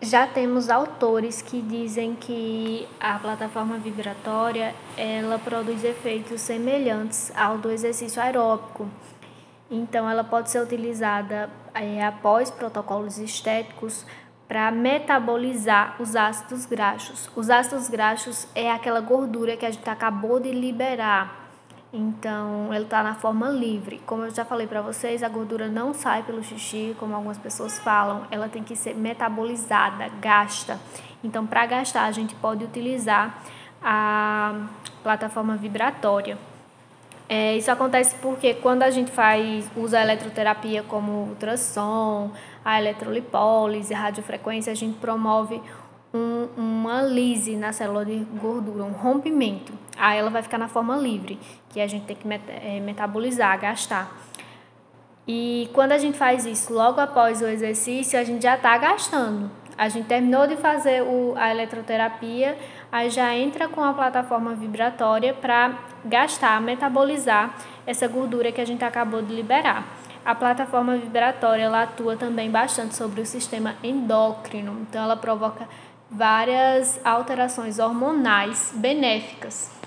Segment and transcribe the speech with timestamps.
[0.00, 7.68] Já temos autores que dizem que a plataforma vibratória ela produz efeitos semelhantes ao do
[7.68, 8.88] exercício aeróbico.
[9.68, 14.06] Então, ela pode ser utilizada é, após protocolos estéticos
[14.46, 17.28] para metabolizar os ácidos graxos.
[17.34, 21.47] Os ácidos graxos é aquela gordura que a gente acabou de liberar
[21.92, 24.00] então, ele está na forma livre.
[24.04, 27.78] Como eu já falei para vocês, a gordura não sai pelo xixi, como algumas pessoas
[27.78, 30.78] falam, ela tem que ser metabolizada, gasta.
[31.24, 33.42] Então, para gastar, a gente pode utilizar
[33.82, 34.66] a
[35.02, 36.36] plataforma vibratória.
[37.26, 42.30] É, isso acontece porque quando a gente faz, usa a eletroterapia como ultrassom,
[42.64, 45.60] a eletrolipólise, a radiofrequência, a gente promove
[46.12, 49.72] um, uma lise na célula de gordura, um rompimento.
[49.96, 51.38] Aí ela vai ficar na forma livre,
[51.70, 54.10] que a gente tem que é, metabolizar, gastar.
[55.26, 59.50] E quando a gente faz isso logo após o exercício, a gente já está gastando.
[59.76, 62.58] A gente terminou de fazer o, a eletroterapia,
[62.90, 67.54] aí já entra com a plataforma vibratória para gastar, metabolizar
[67.86, 69.86] essa gordura que a gente acabou de liberar.
[70.24, 75.68] A plataforma vibratória ela atua também bastante sobre o sistema endócrino, então ela provoca
[76.10, 79.70] várias alterações hormonais benéficas.